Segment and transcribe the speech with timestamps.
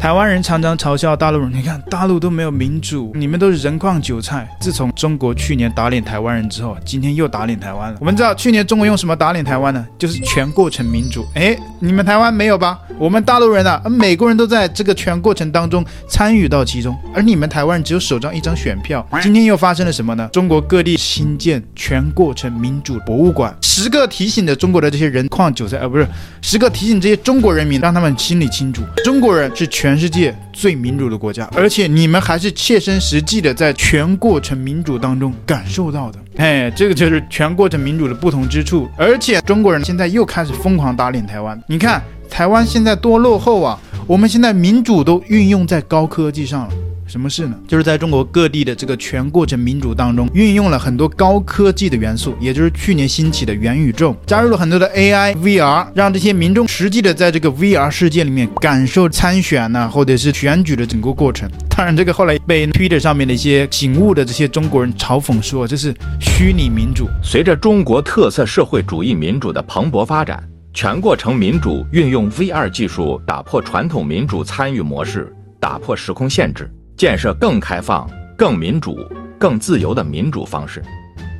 [0.00, 4.48] 台湾人常常嘲笑大陆人，你看大陆都没有民主，你们都是人矿韭菜。
[4.58, 7.98] 自从中国去年打脸台湾人之后，今天又打脸台湾了。
[8.00, 9.86] 我们知道去年中国用什么打脸台湾呢？
[9.98, 11.26] 就是全过程民主。
[11.34, 12.78] 哎，你们台湾没有吧？
[12.98, 19.06] 我们大陆人啊，美国人都在这个全过程当中参与到其中，而你们台湾人只有手上一张选票。
[19.20, 20.26] 今天又发生了什么呢？
[20.32, 26.08] 中国各地新建全过程民主博物馆，时刻提醒着中国的这些人矿韭菜，而、呃、不是
[26.40, 29.89] 时刻提醒这些中国人民，让他们心里清楚，中国人是全。
[29.90, 36.18] 全世界最民主的国家，而且你们还是切身实际的在全过程民主当中感受到的。
[36.36, 38.88] 哎，这个就是全过程民主的不同之处。
[38.96, 41.60] 而且中国人现在又开始疯狂打脸台湾。
[41.66, 42.00] 你看
[42.30, 43.76] 台湾现在多落后啊！
[44.06, 46.74] 我们现在民主都运用在高科技上了。
[47.10, 47.56] 什么事呢？
[47.66, 61.50] 就是在中国各地的这个全过程民主当中，运用了很多高科技的元素，也就是去年兴起的元宇宙，加入了很多的 AI、VR，让这些民众实际的在这个 VR 世界里面感受参选呐、或者是选举的整个过程。
[61.68, 67.08] 当然，这个后来被 Twitter 上面的一些醒悟的这些中国人嘲讽说，这是虚拟民主。
[67.24, 70.40] 随着中国特色社会主义民主的蓬勃发展，
[70.72, 76.70] 全过程民主运用 VR 技术，打破传统民主参与模式，打破时空限制。
[77.00, 78.06] 建设更开放、
[78.36, 78.94] 更民主、
[79.38, 80.84] 更自由的民主方式，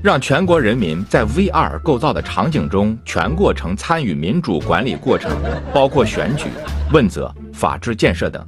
[0.03, 5.31] 让全国人民在 VR 构造的场景中全过程参与民主管理过程，
[5.75, 6.47] 包括选举、
[6.95, 8.43] 问责、法治建设等。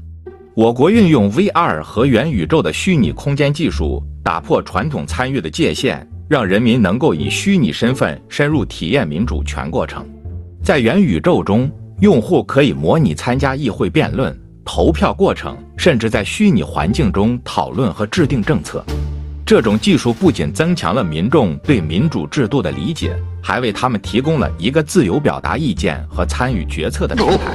[0.54, 10.02] 我国运用 VR 和元宇宙的虚拟空间技术，打破传统参与的界限，让人民能够以虚拟身份深入体验民主全过程。
[10.62, 14.34] 在元宇宙中，用户可以模拟参加议会辩论。
[14.64, 18.84] 投票过程，甚至在虚拟环境中讨论和制定政策，
[19.44, 27.54] 这种技术不仅增强了民众对民主制度的理解，还为他们提供了一个自由表达意见和参与决策的平台。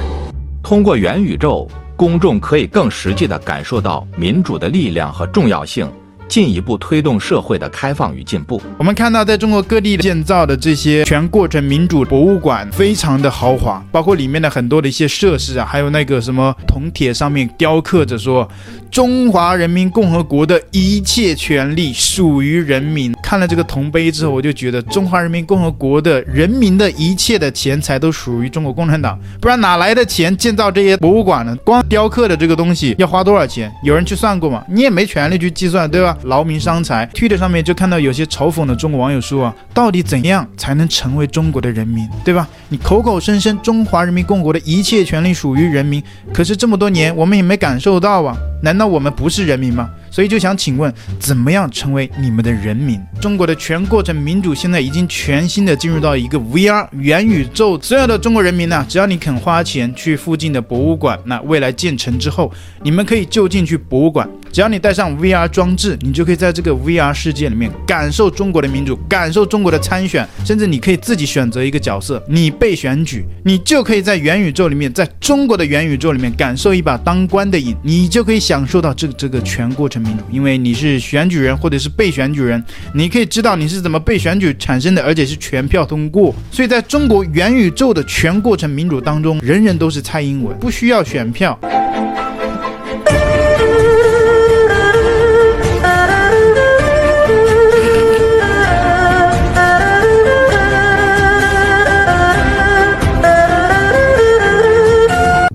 [0.62, 5.90] 通过元宇宙，公众可以更实际地感受到民主的力量和重要性。
[6.28, 8.60] 进一步推动社会的开放与进步。
[8.76, 18.48] 我们看到，在中国各地建造的这些全过程民主博物馆，非常的豪华，包括里面的很多的一些设施啊，还有那个什么铜铁上面雕刻着说。
[18.90, 23.12] 中华人民共和国的一切权利属于人民。
[23.22, 31.54] 看了这个铜碑之后，我就觉得中华人民共和国的人民的一切的钱财都属于中国共产党，不然哪来的钱建造这些博物馆呢？
[31.64, 33.70] 光雕刻的这个东西要花多少钱？
[33.84, 34.64] 有人去算过吗？
[34.66, 36.16] 你也没权利去计算，对吧？
[36.24, 37.08] 劳民伤财。
[37.14, 42.48] Twitter 上面就看到有些嘲讽的中国网友说啊，到底怎样才能成为中国的人民，对吧？
[42.68, 46.02] 你口口声声中华人民共和国的一切权利属于人民，
[46.32, 48.36] 可是这么多年我们也没感受到啊。
[48.60, 49.88] 难道我们不是人民吗？
[50.10, 53.00] 所以就想请问，怎么样成为你们的人民？
[53.20, 57.80] 中国的全过程民主现在已经全新的进入到一个 VR 元宇宙。
[57.80, 62.52] 所有的中国人民呢，只要你肯花钱去附近的博物馆，那未来建成之后，
[62.82, 64.28] 你们可以就近去博物馆。
[64.52, 82.62] 只要你带上 VR 装置，你就可以在这个 VR 世界里面感受中国的民主，感受中国的参选，甚至你可以自己选择一个角色，你被选举，你就可以在元宇宙里面，在中国的元宇宙里面感受一把当官的瘾，你就可以享受到这个这个全过程民主，因为你是选举人或者是被选举人，
[82.94, 86.34] 你可以知道你是怎么被选举产生的，而且是全票通过。
[86.50, 91.58] 所以在中国元宇宙的全过程民主当中，人人都是蔡英文，不需要选票。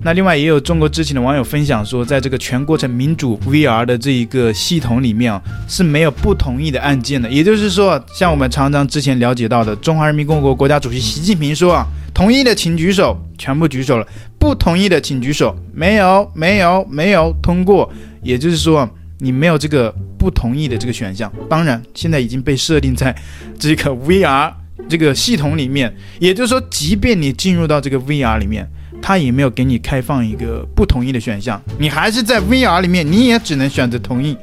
[0.04, 7.30] 那另外也有中国知情的网友分享说，在这个全过程民主 VR 的这一个系统里面啊，是没有不同意的按键的。
[7.30, 14.06] 也就是说，像我们常常之前了解到的，中华人民共和国国家主席习近平说啊，同意的请举手，全部举手了；
[14.38, 17.90] 不同意的请举手，没有，没有，没有通过。
[18.22, 18.86] 也就是说，
[19.20, 21.32] 你没有这个不同意的这个选项。
[21.48, 23.16] 当然，现在已经被设定在
[23.58, 24.52] 这个 VR
[24.86, 25.90] 这个系统里面。
[26.18, 28.68] 也就是说，即便你进入到这个 VR 里面。
[29.06, 34.34] 他也没有给你开放一个不同意的选项，你还是在 VR 里面，你也只能选择同意，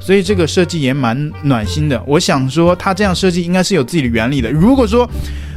[0.00, 2.02] 所以这个设计也蛮暖心的。
[2.06, 4.50] 我想说，他这样设计应该是有自己的原理的。
[4.50, 5.06] 如果说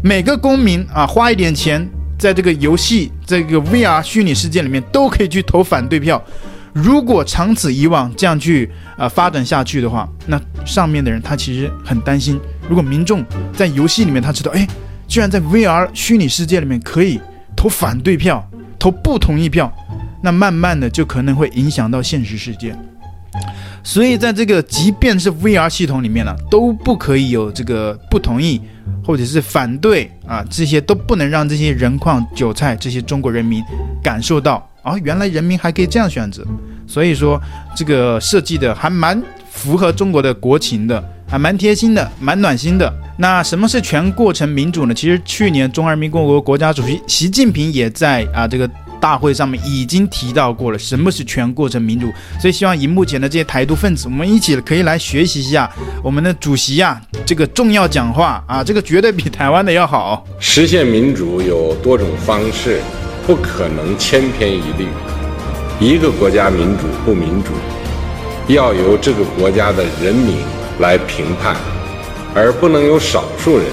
[0.04, 6.22] 每个公民啊花一点钱，在这个游戏这个 VR 虚拟世界里面都可以去投反对票，
[6.74, 13.24] 如果长此以往这样去啊发展下去的话，那上面的人他其实很担心，如果民众
[13.54, 14.68] 在游戏里面他知道，哎，
[15.08, 17.22] 居然在 VR 虚拟世界里面可以。
[17.56, 18.49] 投反对票，
[18.80, 19.72] 投不同意票，
[20.22, 22.74] 那慢慢的就可能会影响到现实世界。
[23.84, 28.60] 所以在这个即便是 VR 系统里面呢，都不可以有这个不同意
[29.06, 33.64] 或者是反对啊，这些都不能让这些人矿韭菜这些中国人民
[34.04, 36.46] 感受到啊，原来人民还可以这样选择，
[36.88, 37.40] 所以说
[37.76, 42.92] 这个设计的还蛮符合中国的国情的，还蛮贴心的，蛮暖心的。
[43.18, 44.94] 那什么是全过程民主呢？
[44.94, 52.12] 其实去年中华人民共和国国家主席习近平也在啊这个大会上面已经提到过了，什么是全过程民主。
[52.40, 55.70] 所以希望荧幕前的这些台独分子，我们一起可以来学习一下
[56.02, 60.26] 我们的主席呀、啊，这个重要讲话啊，这个绝对比台湾的要好。
[60.40, 62.80] 实现民主有多种方式，
[63.28, 64.88] 不可能千篇一律。
[65.80, 67.52] 一个国家民主不民主，
[68.48, 70.36] 要由这个国家的人民
[70.80, 71.56] 来评判。
[72.36, 73.66] 而不能由少数人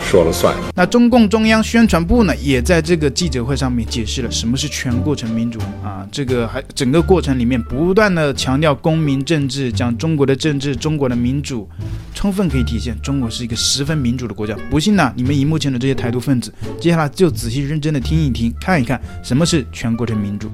[0.00, 0.54] 说了算。
[0.76, 6.06] 那中共中央宣传部呢，也在这个记者会上面解释了什么是全过程民主啊。
[6.12, 11.68] 这个还整个过程里面不断的强调公民政治，讲中国的政治，中国的民主，
[12.14, 14.54] 充分可以体现中国是一个十分民主的国家。
[14.70, 20.48] 不信呢，你们荧幕前的这些台独分子，接下来就仔细认真的听一听，看一看什么是全过程民主。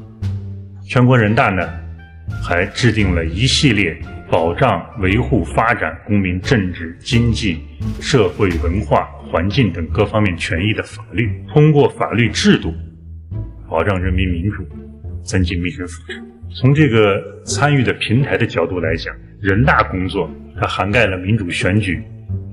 [0.88, 1.62] 全国人大呢，
[2.42, 3.94] 还制定了一系列。
[4.34, 7.60] 保障、维护、发展公民政治、经济、
[8.00, 12.74] 社会、文化、环境等各方面权益的法律，通过法律制度
[13.70, 14.66] 保障人民民主，
[15.22, 16.20] 增进民生福祉。
[16.52, 20.28] 从这个参与的平台的角度来讲，人大工作
[20.60, 22.02] 它涵盖了民主选举、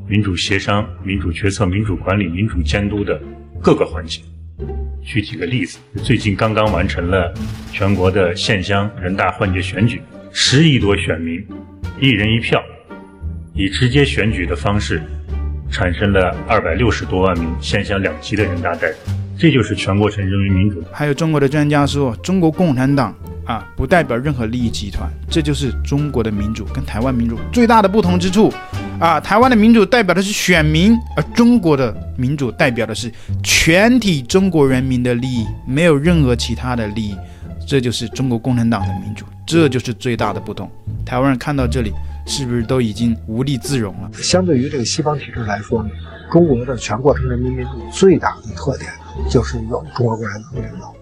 [0.07, 3.19] 民主协商、民主决策、民主管理、民主监督的
[3.60, 4.22] 各个环节。
[5.01, 7.34] 举几个例子，最近刚刚完成了
[7.72, 10.00] 全国的县乡人大换届选举，
[10.31, 11.44] 十亿多选民。
[12.00, 12.60] 一人一票，
[13.54, 15.01] 以直接选举的方式，
[15.69, 18.98] 产生了二百六十多万名县乡两级的人大代表，
[19.38, 20.83] 这就是全过程人民民主。
[20.92, 23.13] 还有中国的专家说，中国共产党
[23.45, 28.51] 啊，不代表任何利益集团，这就是中国的民主跟台湾民主最大的不同之处
[29.00, 29.19] 啊。
[29.19, 33.12] 台湾的民主代表的是选民，而中国的民主代表的是
[33.44, 37.16] 全体中国人民的利益，没有任何其他的利益。
[37.71, 40.69] 这就是中国共产党的民主，这就是最大的不同。
[41.06, 41.94] 台湾人看到这里，
[42.25, 44.12] 是不是都已经无地自容了？
[44.15, 45.89] 相对于这个西方体制来说呢，
[46.29, 48.91] 中国的全过程人民民主最大的特点
[49.29, 50.94] 就是有中国共产党领导。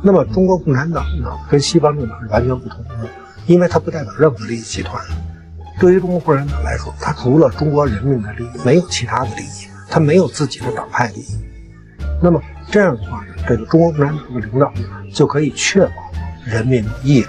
[0.00, 3.08] 那么中国共产党呢，跟西方政党是完全不同的，
[3.48, 5.02] 因为它不代表任何利益集团。
[5.80, 11.36] 对于中国共产党来说，它除了中国人民的利益，没有其他的利益，它没有自己的党派利益。
[12.22, 14.72] 那么这样的话呢，这个中国共产党的领导
[15.12, 15.92] 就可以确保
[16.44, 17.28] 人民意志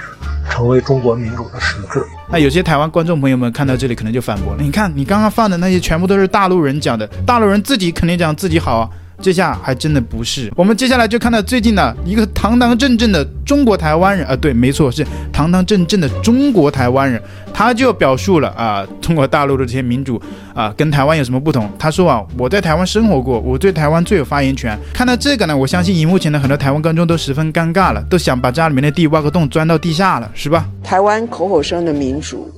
[0.50, 2.04] 成为中国民主的实质。
[2.30, 8.90] 那有些台湾观众朋友们看到这里，可能就反驳了：你看，你刚刚放的那些全部都是大陆人讲的，大陆人自己肯定讲自己好啊。
[9.22, 10.52] 这下还真的不是。
[10.56, 17.22] 我们接下来就看到最近的一个堂堂正正的中国台湾人啊，对，没错，是堂堂正正的中国台湾人，
[17.54, 20.22] 他就表述了啊，中国大陆的这些民主
[20.54, 21.70] 啊，跟台湾有什么不同？
[21.80, 24.78] 他说啊，我在台湾生活过，我对台湾最有发言权。
[24.94, 30.68] 看到这个呢，我相信荧幕前的很多台湾观众都十分尴尬了，都想把家里面的地挖个洞钻到地下了，是吧？
[30.84, 32.52] 台湾口口声的民主，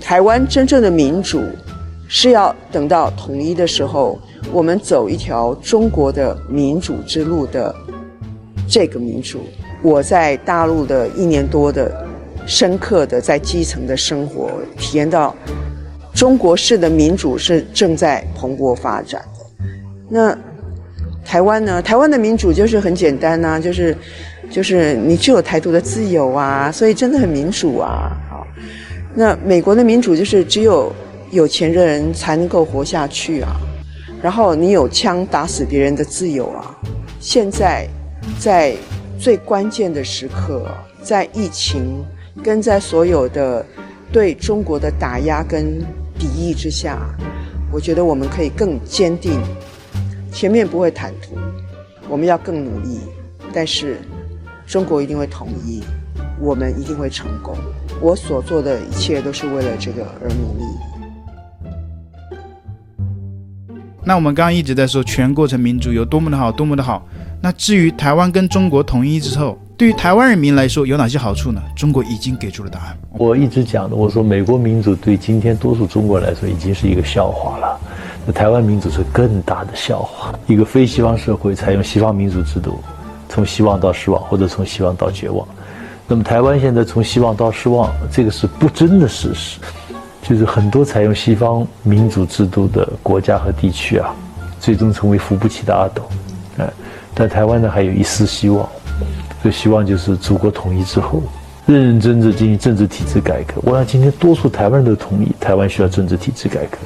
[0.00, 1.42] 台湾真正的民主
[2.16, 4.16] 是要等到统一的时候。
[4.52, 7.74] 我们走一条中国的民主之路的
[8.68, 9.40] 这个民主，
[9.82, 12.06] 我在大陆的一年多的
[12.46, 15.34] 深刻的在基层的生活，体验到
[16.14, 19.66] 中国式的民主是正在蓬勃发展的。
[20.08, 20.38] 那
[21.24, 21.82] 台湾呢？
[21.82, 23.96] 台湾的民主就是很简单呐、就是
[24.50, 28.12] 就是你具有台独的自由啊，所以真的很民主啊。
[28.30, 28.46] 好，
[29.14, 30.92] 那美国的民主就是只有
[31.34, 33.50] 有钱的人才能够活下去啊。
[34.22, 36.74] 然后你有枪打死别人的自由啊！
[37.20, 37.86] 现在
[38.38, 38.74] 在
[39.18, 40.66] 最关键的时刻，
[41.02, 42.02] 在疫情
[42.42, 43.66] 跟在所有的
[44.10, 45.78] 对中国的打压跟
[46.18, 46.98] 敌意之下，
[47.70, 49.38] 我觉得我们可以更坚定。
[50.32, 51.36] 前面不会坦途，
[52.08, 53.00] 我们要更努力。
[53.52, 53.98] 但是
[54.66, 55.82] 中国一定会统一，
[56.40, 57.54] 我们一定会成功。
[58.00, 60.64] 我所做的一切都是为了这个而努力。
[64.06, 67.02] 那我们刚刚一直在说全过程民主有多么的好，多么的好。
[67.40, 71.62] 那至于台湾跟中国统一之后，对于台湾人民来说有哪些好处呢？
[71.74, 72.96] 中国已经给出了答案。
[73.12, 77.80] 我一直讲的，我说美国民主对今天多数中国来说已经是一个笑话了。
[78.26, 80.34] 那台湾民主是更大的笑话。
[80.46, 82.78] 一个非西方社会采用西方民主制度，
[83.28, 85.46] 从希望到失望，或者从希望到绝望。
[86.06, 89.58] 那么台湾现在从希望到失望，这个是不争的事实。
[90.26, 94.08] 就是很多采用西方民主制度的国家和地区啊，
[94.58, 96.02] 最终成为扶不起的阿斗，
[96.56, 96.66] 哎，
[97.12, 98.66] 但台湾呢还有一丝希望，
[99.42, 101.22] 这希望就是祖国统一之后，
[101.66, 103.60] 认认真真进行政治体制改革。
[103.64, 106.78] 我想今天多数台湾人都同意，台湾需要政治体制改革，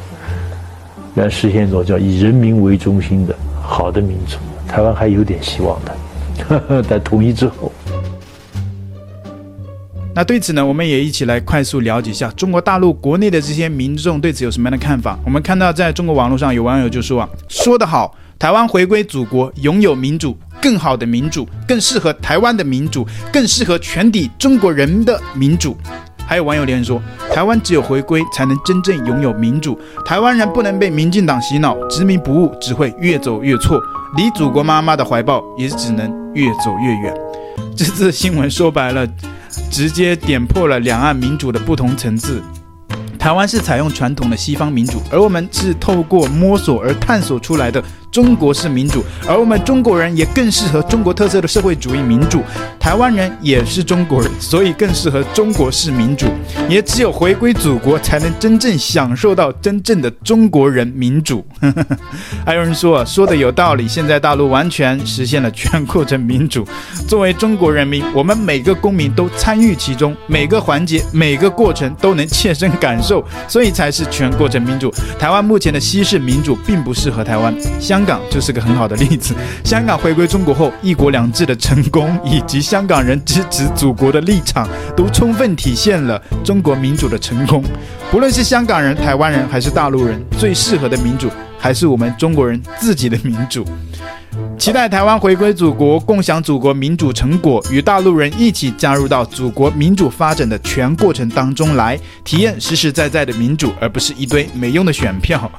[1.15, 4.37] 来实现一种叫以人民为中心的好的民主。
[4.67, 5.97] 台湾还有点希望的，
[6.49, 7.71] 呵呵，在统一之后。
[10.19, 15.17] 那对此呢，我们也一起来快速了解一下中国大陆国内的这些民众对此有什么样的看法。
[15.25, 25.77] 我们看到，在中国网络上有网友就说啊，说得好，台湾回归祖国，拥有民主，更好的民主，更适合台湾的民主，更适合全体中国人的民主。
[26.27, 27.01] 还有网友留言说，
[27.33, 33.81] 台湾只有回归才能真正拥有民主，台湾人不能被民进党洗脑，执迷不悟，只会越走越错，
[34.17, 37.15] 离祖国妈妈的怀抱也只能越走越远。
[37.77, 39.07] 这次新闻说白了。
[39.71, 42.43] 直接点破了两岸民主的不同层次。
[43.19, 47.83] 台湾是采用传统的西方民主，而我们是透过摸索而探索出来的。
[48.11, 52.43] 中国式民主，而我们中国人也更适合中国特色的社会主义民主。
[52.79, 56.27] 台湾人也是中国人，所以更适合中国式民主。
[56.69, 61.45] 也只有回归祖国，才能真正享受到真正的中国人民主。
[62.47, 63.87] 还 有人说，说的有道理。
[63.87, 66.67] 现在大陆完全实现了全过程民主。
[67.07, 74.91] 作为中国人民，我们每个公民都参与其中，每个环节、每个过程都能切身感受，所以才是全过程民主。
[75.19, 77.55] 台湾目前的西式民主并不适合台湾。
[77.79, 79.35] 相香港就是个很好的例子。
[79.65, 87.61] 香港回归中国后，一国两制的成功，以及香港人支持祖国的立场，都充分体现了中国民主的成功。
[88.09, 91.29] 不论是香港人、台湾人还是大陆人，最适合的民主
[91.59, 93.65] 还是我们中国人自己的民主。
[94.57, 105.51] 期待台湾回归祖国，共享祖国民主成果，与大陆人一起加入到祖国民主发展的全过程当中来，体验实实在在的民主，而不是一堆没用的选票。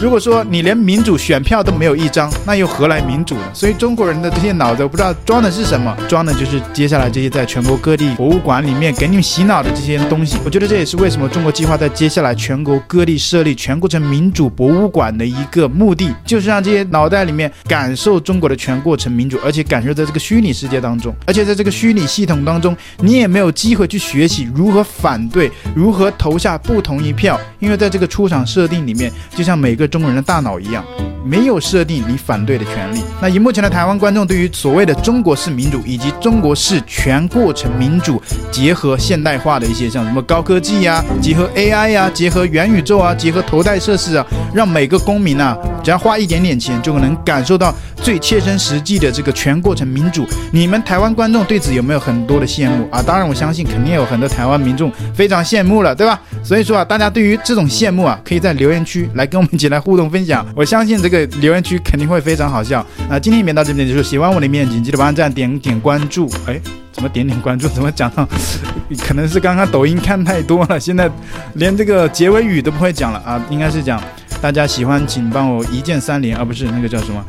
[0.00, 3.42] 如果说你连民主选票都没有一张，那又何来民主呢？
[3.52, 10.38] 所以中国人的这些脑子，我不知道装的是什么，装的就是接下来这些在全国各地博物馆里面给你们洗脑的这些东西。
[10.44, 29.87] 我觉得这也是为什么中国计划在接下来全国各地设立全过程民主博物馆的一个目的，就是让这些脑袋里面感受中国的全过程民主，而且感受在这个虚拟世界当中，而且在这个虚拟系统当中，你也没有机会去学习如何反对，如何投下不同一票，因为在这个出厂设定里面，就像每个。
[29.88, 30.84] 中国人的大脑一样，
[31.24, 33.02] 没有设定你反对的权利。
[33.20, 45.56] 那以目前的台湾观众对于所谓的中国式民主以及中国式全过程民主结合现代化的一些，像什么高科技呀、结合 AI 呀、结合元宇宙啊，结合头戴设施啊，让每个公民啊，
[45.88, 50.26] 只要花一点点钱就能感受到最切身实际的这个全过程民主。
[50.52, 53.02] 你们台湾观众对此有没有很多的羡慕啊？
[53.02, 56.20] 当然，我相信肯定有很多台湾民众非常羡慕了，对吧？
[56.44, 59.80] 所以说啊，大家对于这种羡慕啊，可以在留言区来跟我们一起来。
[59.80, 62.84] 互动分享，我相信这个留言区肯定会非常好笑。
[63.08, 66.30] 那今天影片到这边结束，喜欢我的影片，请记得帮赞、点点关注。
[66.46, 66.60] 哎，
[66.92, 67.66] 怎么点点关注？
[67.66, 68.28] 怎么讲到？
[69.08, 71.10] 可能是刚刚抖音看太多了，现在
[71.54, 73.42] 连这个结尾语都不会讲了啊！
[73.48, 73.98] 应该是讲
[74.40, 77.24] 大家喜欢，请帮我一键三连，而、啊、不是那个叫什么？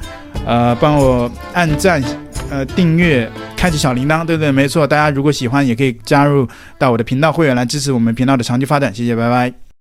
[0.45, 2.01] 呃，帮我按赞、
[2.49, 4.51] 呃订阅、开启小铃铛，对不对？
[4.51, 6.47] 没错，大家如果喜欢，也可以加入
[6.77, 8.93] 到我的频道会员来支持我们频道的长期发展。
[8.93, 9.68] 谢谢，拜拜。